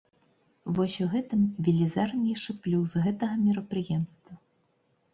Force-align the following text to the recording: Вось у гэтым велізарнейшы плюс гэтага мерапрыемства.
Вось 0.77 0.95
у 1.03 1.05
гэтым 1.11 1.43
велізарнейшы 1.69 2.59
плюс 2.65 2.99
гэтага 3.07 3.35
мерапрыемства. 3.47 4.33